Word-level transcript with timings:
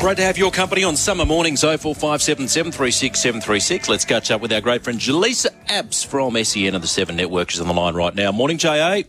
Great 0.00 0.16
to 0.16 0.22
have 0.22 0.38
your 0.38 0.50
company 0.50 0.82
on 0.82 0.96
summer 0.96 1.26
mornings 1.26 1.60
0457 1.60 2.48
736 2.48 3.20
736. 3.20 3.86
Let's 3.90 4.06
catch 4.06 4.30
up 4.30 4.40
with 4.40 4.50
our 4.50 4.62
great 4.62 4.82
friend 4.82 4.98
Jelisa 4.98 5.50
Apps 5.66 6.06
from 6.06 6.42
SEN 6.42 6.74
of 6.74 6.80
the 6.80 6.88
Seven 6.88 7.16
Network. 7.16 7.50
She's 7.50 7.60
on 7.60 7.66
the 7.66 7.74
line 7.74 7.92
right 7.92 8.14
now. 8.14 8.32
Morning, 8.32 8.56
JA. 8.56 9.02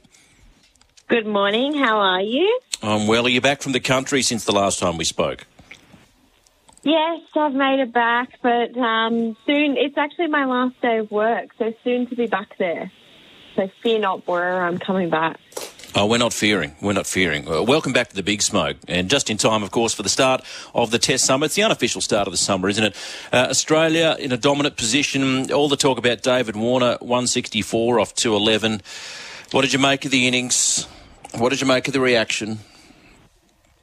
Good 1.07 1.25
morning. 1.25 1.75
How 1.75 1.97
are 1.97 2.21
you? 2.21 2.59
I'm 2.83 3.07
well. 3.07 3.25
Are 3.25 3.29
you 3.29 3.39
back 3.39 3.61
from 3.61 3.71
the 3.71 3.79
country 3.79 4.21
since 4.21 4.43
the 4.43 4.51
last 4.51 4.79
time 4.79 4.97
we 4.97 5.05
spoke? 5.05 5.47
Yes, 6.83 7.21
I've 7.37 7.53
made 7.53 7.79
it 7.79 7.93
back, 7.93 8.39
but 8.41 8.77
um, 8.77 9.37
soon 9.45 9.77
it's 9.77 9.97
actually 9.97 10.27
my 10.27 10.43
last 10.43 10.81
day 10.81 10.97
of 10.97 11.09
work, 11.09 11.51
so 11.57 11.73
soon 11.85 12.07
to 12.07 12.17
be 12.17 12.27
back 12.27 12.57
there. 12.57 12.91
So 13.55 13.69
fear 13.81 13.99
not, 13.99 14.25
Bora, 14.25 14.67
I'm 14.67 14.77
coming 14.77 15.09
back. 15.09 15.39
Oh, 15.93 16.05
we're 16.05 16.19
not 16.19 16.31
fearing. 16.31 16.73
We're 16.79 16.93
not 16.93 17.05
fearing. 17.05 17.45
Uh, 17.45 17.63
welcome 17.63 17.91
back 17.91 18.07
to 18.09 18.15
the 18.15 18.23
Big 18.23 18.41
Smoke. 18.41 18.77
And 18.87 19.09
just 19.09 19.29
in 19.29 19.35
time, 19.35 19.61
of 19.61 19.71
course, 19.71 19.93
for 19.93 20.03
the 20.03 20.09
start 20.09 20.41
of 20.73 20.89
the 20.89 20.97
Test 20.97 21.25
Summer. 21.25 21.45
It's 21.45 21.55
the 21.55 21.63
unofficial 21.63 21.99
start 21.99 22.27
of 22.27 22.31
the 22.31 22.37
summer, 22.37 22.69
isn't 22.69 22.83
it? 22.83 22.95
Uh, 23.33 23.47
Australia 23.49 24.15
in 24.17 24.31
a 24.31 24.37
dominant 24.37 24.77
position. 24.77 25.51
All 25.51 25.67
the 25.67 25.75
talk 25.75 25.97
about 25.97 26.21
David 26.21 26.55
Warner, 26.55 26.95
164 27.01 27.99
off 27.99 28.15
211. 28.15 28.81
What 29.51 29.63
did 29.63 29.73
you 29.73 29.79
make 29.79 30.05
of 30.05 30.11
the 30.11 30.27
innings? 30.27 30.87
What 31.37 31.49
did 31.49 31.59
you 31.59 31.67
make 31.67 31.87
of 31.89 31.93
the 31.93 31.99
reaction? 31.99 32.59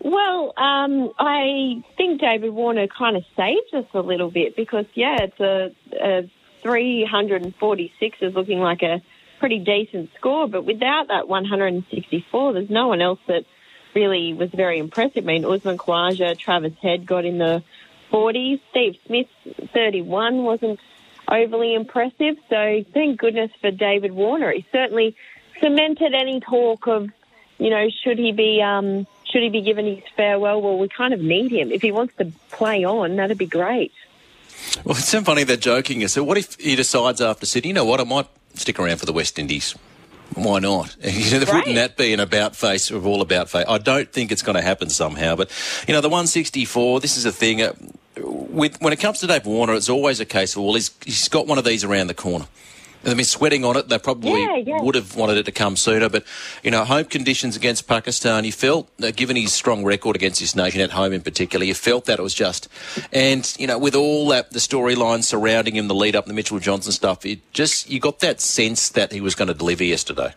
Well, 0.01 0.55
um, 0.57 1.13
I 1.19 1.85
think 1.99 2.23
David 2.23 2.53
Warner 2.53 2.87
kind 2.87 3.19
of 3.19 3.25
saved 3.37 3.75
us 3.75 3.87
a 3.93 4.01
little 4.01 4.31
bit 4.31 4.57
because, 4.57 4.87
yeah, 4.95 5.25
it's 5.25 5.41
a, 5.41 5.75
a 6.01 6.31
346 6.63 8.19
is 8.23 8.35
looking 8.35 8.61
like 8.61 8.81
a 8.83 9.03
pretty 9.39 9.59
decent 9.59 10.11
score, 10.17 10.49
but 10.49 10.65
without 10.65 11.09
that 11.09 11.29
164, 11.29 12.53
there's 12.53 12.71
no 12.71 12.89
one 12.89 13.01
else 13.01 13.21
that 13.29 13.45
really 13.95 14.33
was 14.35 14.51
very 14.51 14.79
impressive. 14.79 15.25
I 15.25 15.27
mean, 15.27 15.45
Usman 15.45 15.79
Khawaja, 15.79 16.39
Travis 16.39 16.75
Head 16.81 17.07
got 17.07 17.25
in 17.25 17.39
the 17.39 17.63
40s. 18.13 18.61
Steve 18.71 18.97
Smith, 19.07 19.29
31, 19.73 20.43
wasn't 20.43 20.81
overly 21.31 21.75
impressive. 21.75 22.37
So 22.49 22.85
thank 22.93 23.19
goodness 23.19 23.51
for 23.61 23.71
David 23.71 24.13
Warner. 24.13 24.53
He 24.53 24.67
certainly 24.73 25.17
cemented 25.61 26.15
any 26.15 26.41
talk 26.41 26.87
of, 26.87 27.09
you 27.59 27.71
know, 27.71 27.89
should 28.03 28.19
he 28.19 28.33
be 28.33 28.63
um, 28.63 29.07
should 29.25 29.43
he 29.43 29.51
be 29.51 29.63
given 29.63 29.87
his 29.87 30.05
farewell? 30.17 30.63
Well, 30.63 30.79
we 30.79 30.89
kind 30.89 31.13
of 31.13 31.21
need 31.21 31.51
him. 31.51 31.71
If 31.71 31.83
he 31.83 31.93
wants 31.93 32.15
to 32.17 32.33
play 32.51 32.85
on, 32.85 33.17
that'd 33.17 33.37
be 33.37 33.47
great. 33.47 33.93
Well, 34.85 34.97
it's 34.97 35.09
so 35.09 35.23
funny 35.23 35.45
they're 35.45 35.57
joking. 35.57 36.07
So, 36.09 36.23
what 36.25 36.39
if 36.39 36.55
he 36.55 36.77
decides 36.77 37.21
after 37.21 37.47
Sydney, 37.47 37.69
you 37.69 37.75
know 37.75 37.85
what, 37.85 38.01
I 38.01 38.05
might 38.05 38.27
stick 38.59 38.79
around 38.79 38.99
for 38.99 39.07
the 39.07 39.13
West 39.13 39.39
Indies. 39.39 39.75
Why 40.35 40.59
not? 40.59 40.97
You 41.05 41.41
know, 41.41 41.53
wouldn't 41.53 41.75
that 41.77 41.97
be 41.97 42.13
an 42.13 42.21
about 42.21 42.55
face 42.55 42.91
of 42.91 43.07
all 43.07 43.23
about 43.23 43.49
face? 43.49 43.65
I 43.69 43.79
don't 43.79 44.13
think 44.13 44.31
it's 44.31 44.43
going 44.43 44.57
to 44.57 44.63
happen 44.63 44.91
somehow. 44.91 45.37
But 45.37 45.51
you 45.87 45.95
know, 45.95 46.01
the 46.01 46.09
164. 46.09 47.01
This 47.01 47.17
is 47.17 47.25
a 47.25 47.33
thing. 47.33 47.63
Uh, 47.63 47.73
with 48.17 48.81
when 48.81 48.93
it 48.93 49.01
comes 49.01 49.21
to 49.21 49.27
Dave 49.27 49.47
Warner, 49.47 49.75
it's 49.75 49.89
always 49.89 50.21
a 50.21 50.25
case 50.25 50.57
of 50.57 50.63
well, 50.63 50.75
he's, 50.75 50.91
he's 51.05 51.29
got 51.29 51.47
one 51.47 51.59
of 51.59 51.65
these 51.65 51.85
around 51.85 52.09
the 52.09 52.15
corner. 52.15 52.47
They've 53.03 53.17
been 53.17 53.25
sweating 53.25 53.65
on 53.65 53.77
it. 53.77 53.89
They 53.89 53.99
probably 53.99 54.43
yeah, 54.43 54.57
yeah. 54.57 54.83
would 54.83 54.97
have 54.97 55.15
wanted 55.15 55.37
it 55.37 55.45
to 55.45 55.53
come 55.53 55.77
sooner. 55.77 56.09
But, 56.09 56.25
you 56.65 56.71
know, 56.71 56.85
home 56.85 57.05
conditions 57.05 57.57
against 57.57 57.87
Pakistan, 57.87 58.45
you 58.45 58.53
felt, 58.53 58.91
uh, 59.03 59.13
given 59.13 59.37
his 59.37 59.53
strong 59.53 59.85
record 59.85 60.17
against 60.17 60.41
his 60.41 60.57
nation 60.57 60.81
at 60.81 60.91
home 60.91 61.13
in 61.13 61.23
particular, 61.23 61.65
you 61.65 61.75
felt 61.75 62.07
that 62.07 62.19
it 62.19 62.23
was 62.23 62.35
just. 62.35 62.69
And, 63.13 63.55
you 63.59 63.67
know, 63.67 63.79
with 63.79 63.95
all 63.95 64.29
that, 64.29 64.51
the 64.51 64.59
storyline 64.59 65.23
surrounding 65.23 65.77
him, 65.77 65.87
the 65.87 65.95
lead 65.95 66.17
up, 66.17 66.27
the 66.27 66.35
Mitchell 66.35 66.59
Johnson 66.59 66.93
stuff, 66.93 67.25
it 67.25 67.41
just, 67.53 67.89
you 67.89 68.01
got 68.01 68.19
that 68.19 68.41
sense 68.41 68.89
that 68.91 69.13
he 69.13 69.21
was 69.21 69.37
going 69.37 69.49
to 69.49 69.55
deliver 69.55 69.85
yesterday. 69.85 70.35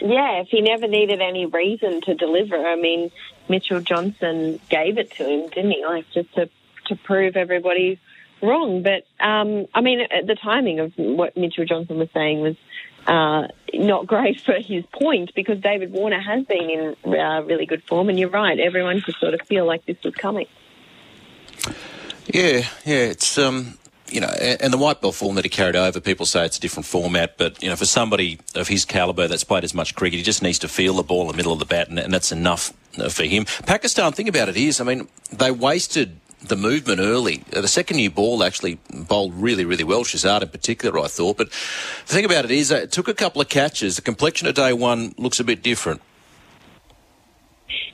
Yeah, 0.00 0.40
if 0.40 0.48
he 0.48 0.60
never 0.60 0.86
needed 0.86 1.20
any 1.20 1.46
reason 1.46 2.00
to 2.02 2.14
deliver, 2.14 2.56
I 2.56 2.76
mean, 2.76 3.10
Mitchell 3.48 3.80
Johnson 3.80 4.60
gave 4.70 4.98
it 4.98 5.10
to 5.12 5.28
him, 5.28 5.48
didn't 5.48 5.72
he? 5.72 5.84
Like, 5.84 6.08
just 6.12 6.32
to, 6.34 6.48
to 6.86 6.96
prove 6.96 7.36
everybody 7.36 7.98
wrong. 8.44 8.82
But 8.82 9.06
um, 9.24 9.66
I 9.74 9.80
mean, 9.80 10.06
the 10.24 10.36
timing 10.36 10.80
of 10.80 10.92
what 10.96 11.36
Mitchell 11.36 11.64
Johnson 11.64 11.98
was 11.98 12.08
saying 12.12 12.40
was 12.40 12.56
uh, 13.06 13.48
not 13.72 14.06
great 14.06 14.40
for 14.44 14.54
his 14.54 14.84
point 14.86 15.34
because 15.34 15.60
David 15.60 15.92
Warner 15.92 16.20
has 16.20 16.44
been 16.46 16.70
in 17.04 17.14
uh, 17.14 17.42
really 17.42 17.66
good 17.66 17.82
form, 17.84 18.08
and 18.08 18.18
you're 18.18 18.30
right. 18.30 18.58
Everyone 18.58 19.00
could 19.00 19.16
sort 19.16 19.34
of 19.34 19.42
feel 19.42 19.66
like 19.66 19.84
this 19.86 19.96
was 20.04 20.14
coming. 20.14 20.46
Yeah, 22.26 22.66
yeah, 22.84 23.04
it's 23.10 23.36
um, 23.36 23.78
you 24.08 24.20
know, 24.20 24.28
and 24.28 24.72
the 24.72 24.78
white 24.78 25.00
ball 25.00 25.12
form 25.12 25.34
that 25.36 25.44
he 25.44 25.48
carried 25.48 25.76
over, 25.76 26.00
people 26.00 26.26
say 26.26 26.44
it's 26.44 26.56
a 26.56 26.60
different 26.60 26.86
format, 26.86 27.36
but 27.36 27.62
you 27.62 27.68
know, 27.68 27.76
for 27.76 27.84
somebody 27.84 28.38
of 28.54 28.68
his 28.68 28.84
calibre 28.84 29.28
that's 29.28 29.44
played 29.44 29.64
as 29.64 29.74
much 29.74 29.94
cricket, 29.94 30.18
he 30.18 30.22
just 30.22 30.42
needs 30.42 30.58
to 30.60 30.68
feel 30.68 30.94
the 30.94 31.02
ball 31.02 31.22
in 31.22 31.28
the 31.28 31.36
middle 31.36 31.52
of 31.52 31.58
the 31.58 31.64
bat, 31.64 31.88
and, 31.88 31.98
and 31.98 32.12
that's 32.12 32.32
enough 32.32 32.72
for 33.10 33.24
him. 33.24 33.44
Pakistan, 33.66 34.12
think 34.12 34.28
about 34.28 34.48
it 34.48 34.56
is, 34.56 34.80
I 34.80 34.84
mean, 34.84 35.08
they 35.32 35.50
wasted 35.50 36.18
the 36.48 36.56
movement 36.56 37.00
early. 37.00 37.42
Uh, 37.52 37.60
the 37.60 37.68
second 37.68 37.96
new 37.96 38.10
ball 38.10 38.42
actually 38.42 38.78
bowled 38.90 39.34
really, 39.34 39.64
really 39.64 39.84
well. 39.84 40.04
Shahzad 40.04 40.42
in 40.42 40.48
particular, 40.48 40.98
I 40.98 41.08
thought. 41.08 41.36
But 41.36 41.50
the 41.50 42.12
thing 42.12 42.24
about 42.24 42.44
it 42.44 42.50
is, 42.50 42.70
uh, 42.70 42.76
it 42.76 42.92
took 42.92 43.08
a 43.08 43.14
couple 43.14 43.40
of 43.40 43.48
catches. 43.48 43.96
The 43.96 44.02
complexion 44.02 44.46
of 44.48 44.54
day 44.54 44.72
one 44.72 45.14
looks 45.16 45.40
a 45.40 45.44
bit 45.44 45.62
different. 45.62 46.02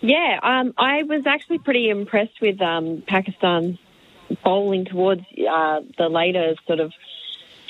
Yeah, 0.00 0.40
um, 0.42 0.72
I 0.78 1.02
was 1.02 1.26
actually 1.26 1.58
pretty 1.58 1.90
impressed 1.90 2.40
with 2.40 2.60
um, 2.60 3.02
Pakistan's 3.06 3.78
bowling 4.42 4.86
towards 4.86 5.22
uh, 5.22 5.80
the 5.98 6.08
later 6.08 6.54
sort 6.66 6.80
of 6.80 6.92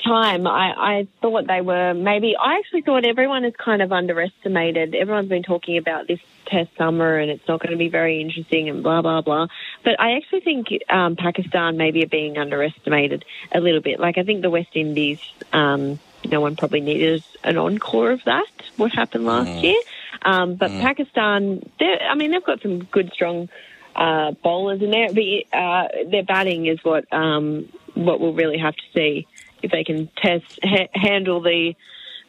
time, 0.03 0.47
I, 0.47 0.73
I 0.77 1.07
thought 1.21 1.47
they 1.47 1.61
were 1.61 1.93
maybe. 1.93 2.35
I 2.37 2.57
actually 2.57 2.81
thought 2.81 3.05
everyone 3.05 3.45
is 3.45 3.53
kind 3.55 3.81
of 3.81 3.91
underestimated. 3.91 4.95
Everyone's 4.95 5.29
been 5.29 5.43
talking 5.43 5.77
about 5.77 6.07
this 6.07 6.19
test 6.45 6.69
summer 6.77 7.17
and 7.17 7.31
it's 7.31 7.47
not 7.47 7.61
going 7.61 7.71
to 7.71 7.77
be 7.77 7.87
very 7.87 8.19
interesting 8.21 8.69
and 8.69 8.83
blah 8.83 9.01
blah 9.01 9.21
blah. 9.21 9.47
But 9.83 9.99
I 9.99 10.17
actually 10.17 10.41
think 10.41 10.67
um, 10.89 11.15
Pakistan 11.15 11.77
maybe 11.77 12.03
are 12.03 12.09
being 12.09 12.37
underestimated 12.37 13.25
a 13.51 13.59
little 13.59 13.81
bit. 13.81 13.99
Like 13.99 14.17
I 14.17 14.23
think 14.23 14.41
the 14.41 14.49
West 14.49 14.75
Indies, 14.75 15.19
um, 15.53 15.99
no 16.29 16.41
one 16.41 16.55
probably 16.55 16.81
needed 16.81 17.23
an 17.43 17.57
encore 17.57 18.11
of 18.11 18.23
that. 18.25 18.51
What 18.77 18.91
happened 18.91 19.25
last 19.25 19.49
mm. 19.49 19.63
year? 19.63 19.81
Um, 20.23 20.55
but 20.55 20.71
mm. 20.71 20.81
Pakistan, 20.81 21.69
I 21.79 22.15
mean, 22.15 22.31
they've 22.31 22.43
got 22.43 22.61
some 22.61 22.83
good, 22.83 23.11
strong 23.13 23.49
uh, 23.95 24.31
bowlers 24.31 24.81
in 24.81 24.91
there. 24.91 25.07
But 25.13 25.57
uh, 25.57 25.87
their 26.09 26.23
batting 26.23 26.65
is 26.67 26.83
what 26.83 27.11
um, 27.13 27.69
what 27.93 28.19
we'll 28.19 28.33
really 28.33 28.57
have 28.57 28.75
to 28.75 28.83
see 28.93 29.27
if 29.63 29.71
they 29.71 29.83
can 29.83 30.09
test 30.17 30.59
ha- 30.63 30.89
handle 30.93 31.41
the 31.41 31.75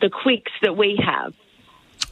the 0.00 0.10
quicks 0.10 0.52
that 0.62 0.76
we 0.76 0.98
have. 1.04 1.34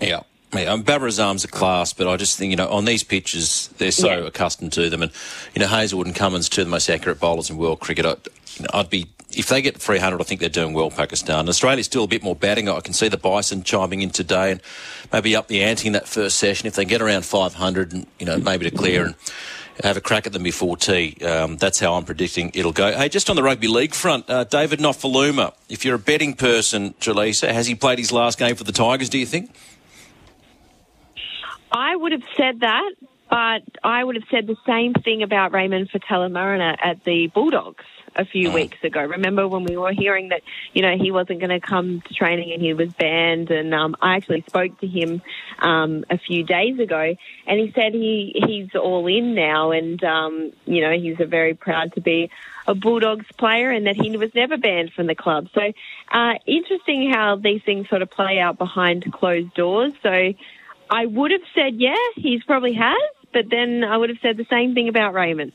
Yeah. 0.00 0.22
Yeah, 0.52 0.72
um, 0.72 0.82
Babar 0.82 1.06
Azam's 1.06 1.44
a 1.44 1.48
class, 1.48 1.92
but 1.92 2.08
I 2.08 2.16
just 2.16 2.36
think, 2.36 2.50
you 2.50 2.56
know, 2.56 2.68
on 2.68 2.84
these 2.84 3.04
pitches, 3.04 3.68
they're 3.78 3.92
so 3.92 4.08
yeah. 4.08 4.26
accustomed 4.26 4.72
to 4.72 4.90
them. 4.90 5.02
And, 5.02 5.12
you 5.54 5.60
know, 5.60 5.68
Hazlewood 5.68 6.08
and 6.08 6.16
Cummins, 6.16 6.48
two 6.48 6.62
of 6.62 6.66
the 6.66 6.72
most 6.72 6.90
accurate 6.90 7.20
bowlers 7.20 7.50
in 7.50 7.56
world 7.56 7.78
cricket. 7.78 8.04
I, 8.04 8.16
you 8.56 8.62
know, 8.62 8.68
I'd 8.74 8.90
be, 8.90 9.08
if 9.30 9.48
they 9.48 9.62
get 9.62 9.80
300, 9.80 10.20
I 10.20 10.24
think 10.24 10.40
they're 10.40 10.48
doing 10.48 10.72
well, 10.72 10.90
Pakistan. 10.90 11.48
Australia's 11.48 11.86
still 11.86 12.02
a 12.02 12.08
bit 12.08 12.24
more 12.24 12.34
batting. 12.34 12.68
I 12.68 12.80
can 12.80 12.94
see 12.94 13.06
the 13.06 13.16
Bison 13.16 13.62
chiming 13.62 14.02
in 14.02 14.10
today 14.10 14.50
and 14.50 14.60
maybe 15.12 15.36
up 15.36 15.46
the 15.46 15.62
ante 15.62 15.86
in 15.86 15.92
that 15.92 16.08
first 16.08 16.36
session. 16.36 16.66
If 16.66 16.74
they 16.74 16.84
get 16.84 17.00
around 17.00 17.24
500 17.24 17.92
and, 17.92 18.06
you 18.18 18.26
know, 18.26 18.36
maybe 18.38 18.68
to 18.68 18.76
clear 18.76 19.06
and 19.06 19.14
have 19.82 19.96
a 19.96 20.00
crack 20.00 20.26
at 20.26 20.32
them 20.32 20.42
before 20.42 20.76
tea. 20.76 21.16
Um, 21.24 21.56
that's 21.56 21.80
how 21.80 21.94
I'm 21.94 22.04
predicting 22.04 22.50
it'll 22.54 22.72
go. 22.72 22.92
Hey, 22.92 23.08
just 23.08 23.30
on 23.30 23.36
the 23.36 23.42
rugby 23.42 23.68
league 23.68 23.94
front, 23.94 24.28
uh, 24.28 24.44
David 24.44 24.78
Nofoaluma, 24.78 25.54
if 25.68 25.84
you're 25.84 25.96
a 25.96 25.98
betting 25.98 26.34
person, 26.34 26.94
Jelisa, 27.00 27.50
has 27.52 27.66
he 27.66 27.74
played 27.74 27.98
his 27.98 28.12
last 28.12 28.38
game 28.38 28.56
for 28.56 28.64
the 28.64 28.72
Tigers, 28.72 29.08
do 29.08 29.18
you 29.18 29.26
think? 29.26 29.50
I 31.72 31.94
would 31.94 32.12
have 32.12 32.24
said 32.36 32.60
that, 32.60 32.92
but 33.28 33.62
I 33.84 34.02
would 34.02 34.16
have 34.16 34.24
said 34.30 34.46
the 34.46 34.56
same 34.66 34.92
thing 34.92 35.22
about 35.22 35.52
Raymond 35.52 35.90
Faitala-Mariner 35.90 36.76
at 36.82 37.04
the 37.04 37.28
Bulldogs 37.28 37.84
a 38.16 38.24
few 38.24 38.50
mm. 38.50 38.54
weeks 38.54 38.78
ago. 38.82 39.02
Remember 39.02 39.46
when 39.46 39.64
we 39.64 39.76
were 39.76 39.92
hearing 39.92 40.28
that, 40.28 40.42
you 40.72 40.82
know, 40.82 40.96
he 40.96 41.10
wasn't 41.10 41.40
going 41.40 41.50
to 41.50 41.60
come 41.60 42.00
to 42.02 42.14
training 42.14 42.52
and 42.52 42.62
he 42.62 42.74
was 42.74 42.92
banned? 42.92 43.50
And 43.50 43.74
um, 43.74 43.96
I 44.00 44.16
actually 44.16 44.42
spoke 44.42 44.78
to 44.80 44.86
him 44.86 45.22
um, 45.58 46.04
a 46.10 46.18
few 46.18 46.44
days 46.44 46.78
ago, 46.78 47.14
and 47.46 47.60
he 47.60 47.72
said 47.72 47.92
he 47.92 48.42
he's 48.46 48.74
all 48.74 49.06
in 49.06 49.34
now, 49.34 49.70
and 49.70 50.02
um, 50.04 50.52
you 50.66 50.80
know, 50.80 50.92
he's 50.92 51.20
a 51.20 51.26
very 51.26 51.54
proud 51.54 51.94
to 51.94 52.00
be 52.00 52.30
a 52.66 52.74
Bulldogs 52.74 53.26
player, 53.38 53.70
and 53.70 53.86
that 53.86 53.96
he 53.96 54.16
was 54.16 54.34
never 54.34 54.56
banned 54.56 54.92
from 54.92 55.06
the 55.06 55.14
club. 55.14 55.48
So 55.54 55.72
uh, 56.10 56.34
interesting 56.46 57.10
how 57.10 57.36
these 57.36 57.62
things 57.62 57.88
sort 57.88 58.02
of 58.02 58.10
play 58.10 58.38
out 58.38 58.58
behind 58.58 59.12
closed 59.12 59.54
doors. 59.54 59.92
So 60.02 60.32
I 60.90 61.06
would 61.06 61.30
have 61.30 61.42
said, 61.54 61.76
yeah, 61.76 61.96
he's 62.16 62.42
probably 62.42 62.74
has, 62.74 62.96
but 63.32 63.48
then 63.48 63.84
I 63.84 63.96
would 63.96 64.10
have 64.10 64.18
said 64.20 64.36
the 64.36 64.46
same 64.50 64.74
thing 64.74 64.88
about 64.88 65.14
Raymond. 65.14 65.52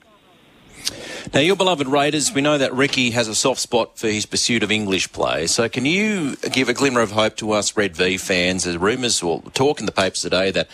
Now, 1.36 1.42
your 1.42 1.58
beloved 1.58 1.86
Raiders, 1.90 2.32
we 2.34 2.40
know 2.40 2.58
that 2.58 2.74
Ricky 2.74 3.12
has 3.12 3.28
a 3.28 3.36
soft 3.36 3.60
spot 3.60 4.00
for 4.00 4.08
his 4.08 4.26
pursuit 4.26 4.64
of 4.64 4.72
English 4.72 5.12
play. 5.12 5.48
So, 5.48 5.68
can 5.68 5.86
you 5.86 6.38
give 6.38 6.70
a 6.70 6.74
glimmer 6.74 7.02
of 7.02 7.12
hope 7.12 7.36
to 7.38 7.52
us 7.52 7.76
Red 7.76 7.94
V 7.94 8.16
fans? 8.16 8.64
There's 8.64 8.78
rumours 8.78 9.22
or 9.22 9.42
talk 9.54 9.82
in 9.82 9.86
the 9.86 9.92
papers 9.92 10.22
today 10.22 10.50
that 10.52 10.70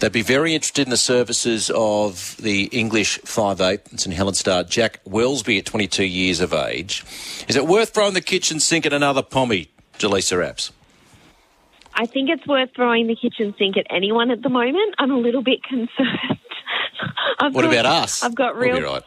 they'd 0.00 0.12
be 0.12 0.20
very 0.20 0.54
interested 0.54 0.86
in 0.86 0.90
the 0.90 0.98
services 0.98 1.70
of 1.74 2.36
the 2.36 2.64
English 2.64 3.20
5'8 3.20 3.98
St 3.98 4.14
Helens 4.14 4.38
star 4.38 4.64
Jack 4.64 5.02
Welsby 5.06 5.58
at 5.60 5.64
22 5.64 6.04
years 6.04 6.40
of 6.40 6.52
age. 6.52 7.02
Is 7.48 7.56
it 7.56 7.66
worth 7.66 7.94
throwing 7.94 8.12
the 8.12 8.20
kitchen 8.20 8.60
sink 8.60 8.84
at 8.84 8.92
another 8.92 9.22
pommy, 9.22 9.70
Jelisa 9.98 10.36
Apps? 10.46 10.72
I 11.94 12.04
think 12.04 12.28
it's 12.28 12.46
worth 12.46 12.68
throwing 12.76 13.06
the 13.06 13.16
kitchen 13.16 13.54
sink 13.58 13.78
at 13.78 13.86
anyone 13.88 14.30
at 14.30 14.42
the 14.42 14.50
moment. 14.50 14.94
I'm 14.98 15.10
a 15.10 15.16
little 15.18 15.42
bit 15.42 15.62
concerned 15.62 15.88
I've 17.40 17.54
What 17.54 17.62
got, 17.62 17.72
about 17.72 17.86
us? 17.86 18.22
I've 18.22 18.34
got 18.34 18.56
We'll 18.56 18.64
real. 18.64 18.76
be 18.76 18.82
right. 18.82 19.02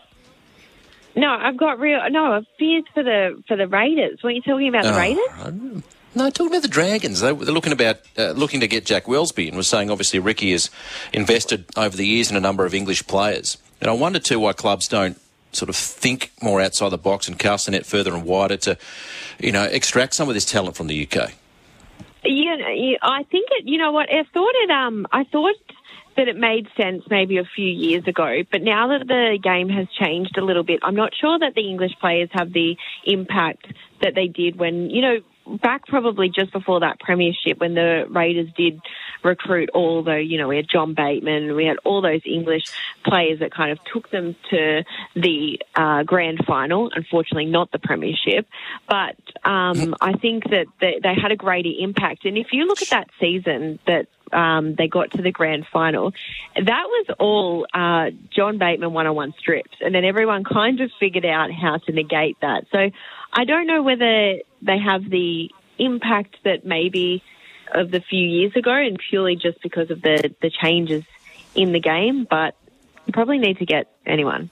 No, 1.15 1.29
I've 1.29 1.57
got 1.57 1.79
real. 1.79 1.99
No, 2.09 2.43
fears 2.59 2.83
for 2.93 3.03
the 3.03 3.41
for 3.47 3.55
the 3.55 3.67
Raiders. 3.67 4.19
Weren't 4.23 4.35
you 4.37 4.41
talking 4.41 4.67
about 4.67 4.83
the 4.83 4.93
Oh, 4.93 4.97
Raiders? 4.97 5.83
No, 6.13 6.29
talking 6.29 6.47
about 6.47 6.61
the 6.61 6.67
Dragons. 6.69 7.19
They, 7.21 7.33
they're 7.33 7.53
looking 7.53 7.73
about 7.73 7.97
uh, 8.17 8.31
looking 8.31 8.59
to 8.61 8.67
get 8.67 8.85
Jack 8.85 9.05
Welsby, 9.05 9.47
and 9.47 9.57
was 9.57 9.67
saying 9.67 9.89
obviously 9.91 10.19
Ricky 10.19 10.51
has 10.51 10.69
invested 11.13 11.65
over 11.77 11.95
the 11.95 12.05
years 12.07 12.31
in 12.31 12.37
a 12.37 12.41
number 12.41 12.65
of 12.65 12.73
English 12.73 13.05
players. 13.07 13.57
And 13.81 13.89
I 13.89 13.93
wonder 13.93 14.19
too 14.19 14.39
why 14.39 14.53
clubs 14.53 14.87
don't 14.87 15.19
sort 15.51 15.69
of 15.69 15.75
think 15.75 16.31
more 16.41 16.61
outside 16.61 16.89
the 16.89 16.97
box 16.97 17.27
and 17.27 17.37
cast 17.39 17.65
the 17.65 17.71
net 17.71 17.85
further 17.85 18.13
and 18.13 18.23
wider 18.25 18.57
to, 18.57 18.77
you 19.39 19.51
know, 19.53 19.63
extract 19.63 20.13
some 20.13 20.27
of 20.27 20.33
this 20.33 20.45
talent 20.45 20.75
from 20.75 20.87
the 20.87 21.01
UK. 21.07 21.31
You 22.23 22.57
know, 22.57 22.67
you- 22.69 22.97
I 23.01 23.23
think 23.23 23.47
it. 23.51 23.65
You 23.67 23.77
know 23.77 23.91
what? 23.91 24.09
I 24.11 24.23
thought 24.33 24.51
it. 24.55 24.69
Um, 24.71 25.07
I 25.11 25.23
thought 25.25 25.55
that 26.17 26.27
it 26.27 26.37
made 26.37 26.67
sense 26.77 27.03
maybe 27.09 27.37
a 27.37 27.43
few 27.55 27.67
years 27.67 28.07
ago, 28.07 28.41
but 28.51 28.61
now 28.61 28.87
that 28.89 29.07
the 29.07 29.37
game 29.41 29.69
has 29.69 29.87
changed 29.99 30.37
a 30.37 30.43
little 30.43 30.63
bit, 30.63 30.79
I'm 30.83 30.95
not 30.95 31.11
sure 31.19 31.37
that 31.39 31.53
the 31.55 31.67
English 31.67 31.91
players 31.99 32.29
have 32.31 32.53
the 32.53 32.75
impact 33.05 33.67
that 34.01 34.13
they 34.15 34.27
did 34.27 34.57
when 34.57 34.89
you 34.89 35.01
know 35.01 35.17
back 35.61 35.85
probably 35.85 36.29
just 36.29 36.51
before 36.51 36.79
that 36.79 36.99
premiership 36.99 37.59
when 37.59 37.75
the 37.75 38.05
Raiders 38.09 38.49
did 38.57 38.81
recruit 39.23 39.69
all 39.73 40.03
the 40.03 40.17
you 40.17 40.37
know 40.37 40.47
we 40.47 40.55
had 40.55 40.67
John 40.69 40.93
Bateman, 40.93 41.55
we 41.55 41.65
had 41.65 41.77
all 41.83 42.01
those 42.01 42.21
English 42.25 42.63
players 43.03 43.39
that 43.39 43.53
kind 43.53 43.71
of 43.71 43.79
took 43.91 44.09
them 44.09 44.35
to 44.49 44.83
the 45.15 45.59
uh, 45.75 46.03
grand 46.03 46.45
final. 46.47 46.91
Unfortunately, 46.93 47.45
not 47.45 47.71
the 47.71 47.79
premiership, 47.79 48.47
but 48.89 49.17
um, 49.47 49.95
I 50.01 50.13
think 50.13 50.45
that 50.45 50.65
they, 50.79 50.99
they 51.01 51.13
had 51.13 51.31
a 51.31 51.35
greater 51.35 51.71
impact. 51.77 52.25
And 52.25 52.37
if 52.37 52.47
you 52.51 52.65
look 52.65 52.81
at 52.81 52.89
that 52.89 53.09
season 53.19 53.79
that 53.85 54.07
um, 54.31 54.75
they 54.75 54.87
got 54.87 55.11
to 55.11 55.21
the 55.21 55.31
grand 55.31 55.65
final, 55.71 56.13
that 56.55 56.85
was 56.87 57.05
all 57.19 57.67
uh, 57.73 58.11
John 58.35 58.57
Bateman 58.57 58.93
one-on-one 58.93 59.33
strips, 59.39 59.77
and 59.81 59.93
then 59.93 60.05
everyone 60.05 60.43
kind 60.43 60.81
of 60.81 60.91
figured 60.99 61.25
out 61.25 61.51
how 61.51 61.77
to 61.77 61.91
negate 61.91 62.37
that. 62.41 62.65
So 62.71 62.89
I 63.33 63.45
don't 63.45 63.67
know 63.67 63.83
whether 63.83 64.39
they 64.61 64.77
have 64.77 65.09
the 65.09 65.51
impact 65.77 66.37
that 66.43 66.65
maybe 66.65 67.23
of 67.73 67.91
the 67.91 67.99
few 67.99 68.27
years 68.27 68.55
ago, 68.55 68.71
and 68.71 68.97
purely 69.09 69.35
just 69.35 69.61
because 69.61 69.91
of 69.91 70.01
the 70.01 70.33
the 70.41 70.49
changes 70.49 71.03
in 71.55 71.71
the 71.71 71.79
game, 71.79 72.27
but 72.29 72.55
you 73.05 73.13
probably 73.13 73.37
need 73.37 73.57
to 73.59 73.65
get 73.65 73.87
anyone. 74.05 74.49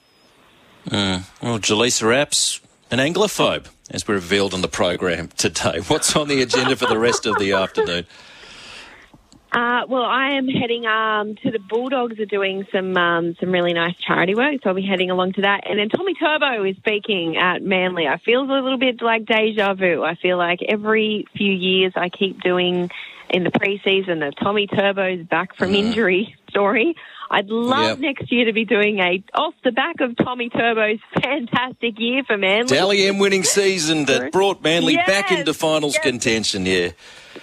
Well, 0.91 1.59
Jelisa 1.59 2.07
Apps, 2.13 2.59
an 2.91 2.99
Anglophobe, 2.99 3.67
as 3.89 4.07
we 4.07 4.15
revealed 4.15 4.53
on 4.53 4.61
the 4.61 4.67
program 4.67 5.29
today. 5.37 5.79
What's 5.87 6.15
on 6.15 6.27
the 6.27 6.41
agenda 6.41 6.75
for 6.75 6.87
the 6.87 6.97
rest 6.97 7.25
of 7.25 7.37
the 7.37 7.53
afternoon? 7.53 8.05
Uh, 9.53 9.81
well, 9.87 10.01
I 10.03 10.31
am 10.31 10.47
heading 10.47 10.87
um, 10.87 11.35
to 11.43 11.51
the 11.51 11.59
Bulldogs 11.59 12.19
are 12.19 12.25
doing 12.25 12.65
some 12.71 12.97
um, 12.97 13.35
some 13.39 13.51
really 13.51 13.73
nice 13.73 13.93
charity 13.97 14.33
work, 14.33 14.55
so 14.63 14.69
I'll 14.69 14.75
be 14.75 14.81
heading 14.85 15.11
along 15.11 15.33
to 15.33 15.41
that. 15.41 15.69
And 15.69 15.77
then 15.77 15.89
Tommy 15.89 16.15
Turbo 16.15 16.63
is 16.63 16.75
speaking 16.77 17.37
at 17.37 17.61
Manly. 17.61 18.07
I 18.07 18.17
feel 18.17 18.41
a 18.41 18.49
little 18.51 18.79
bit 18.79 18.99
like 19.01 19.25
deja 19.27 19.75
vu. 19.75 20.03
I 20.03 20.15
feel 20.15 20.37
like 20.39 20.59
every 20.67 21.27
few 21.37 21.51
years 21.51 21.93
I 21.95 22.09
keep 22.09 22.41
doing 22.41 22.89
in 23.29 23.43
the 23.43 23.51
preseason 23.51 24.19
the 24.19 24.33
Tommy 24.41 24.65
Turbo's 24.67 25.25
back 25.27 25.55
from 25.55 25.75
injury 25.75 26.35
story. 26.49 26.95
I'd 27.29 27.47
love 27.49 27.99
Yep. 27.99 27.99
next 27.99 28.31
year 28.31 28.45
to 28.45 28.53
be 28.53 28.65
doing 28.65 28.99
a 28.99 29.23
off 29.35 29.53
the 29.63 29.71
back 29.71 30.01
of 30.01 30.15
Tommy 30.17 30.49
Turbo's 30.49 30.99
fantastic 31.21 31.99
year 31.99 32.23
for 32.25 32.37
Manly. 32.37 32.67
Dally 32.75 33.05
M 33.05 33.19
winning 33.19 33.43
season 33.43 34.05
that 34.05 34.31
brought 34.31 34.63
Manly 34.63 34.95
back 34.95 35.31
into 35.31 35.53
finals 35.53 35.93
yes. 35.93 36.03
contention. 36.03 36.65
Yeah, 36.65 36.89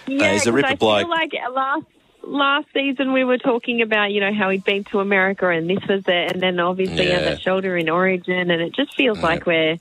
Yeah, 0.08 0.32
he's 0.32 0.46
a 0.46 0.52
ripper 0.52 0.68
I 0.70 0.74
bloke. 0.74 1.00
feel 1.02 1.10
like 1.10 1.32
last 1.52 1.86
last 2.30 2.68
season 2.72 3.12
we 3.12 3.24
were 3.24 3.38
talking 3.38 3.82
about 3.82 4.12
you 4.12 4.20
know 4.20 4.32
how 4.32 4.50
he'd 4.50 4.64
been 4.64 4.84
to 4.84 5.00
America 5.00 5.48
and 5.48 5.68
this 5.68 5.84
was 5.88 6.04
it, 6.06 6.32
and 6.32 6.40
then 6.40 6.60
obviously 6.60 7.04
he 7.04 7.10
had 7.10 7.24
that 7.24 7.40
shoulder 7.40 7.76
in 7.76 7.88
Origin, 7.88 8.50
and 8.50 8.62
it 8.62 8.72
just 8.72 8.94
feels 8.94 9.18
like 9.18 9.46
we're 9.46 9.76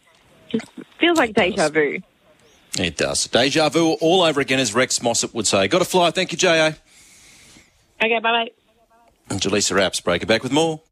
just 0.50 0.66
feels 1.00 1.18
like 1.18 1.34
deja 1.34 1.70
vu. 1.70 2.00
It 2.78 2.98
does. 2.98 3.28
Deja 3.28 3.70
vu 3.70 3.94
all 4.02 4.22
over 4.22 4.40
again, 4.40 4.60
as 4.60 4.74
Rex 4.74 5.02
Mossop 5.02 5.34
would 5.34 5.48
say. 5.48 5.68
Got 5.68 5.80
to 5.80 5.86
fly. 5.86 6.12
Thank 6.12 6.32
you, 6.32 6.38
J.A. 6.38 6.76
Okay, 8.02 8.20
bye 8.20 8.32
bye. 8.32 8.52
And 9.30 9.40
Jelisa 9.40 9.80
Apps, 9.80 10.04
break 10.04 10.24
it 10.24 10.28
back 10.28 10.44
with 10.44 10.52
more. 10.52 10.82